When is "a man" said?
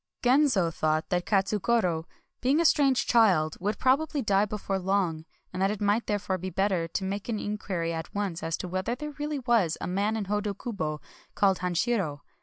9.79-10.17